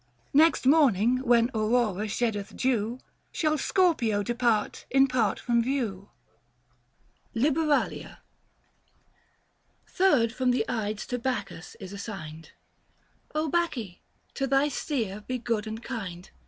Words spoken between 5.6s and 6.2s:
view. XVI.